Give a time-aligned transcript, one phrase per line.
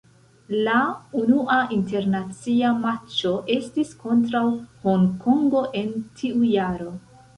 [0.67, 0.77] La
[1.23, 4.45] unua internacia matĉo estis kontraŭ
[4.87, 5.93] Honkongo en
[6.23, 6.91] tiu jaro.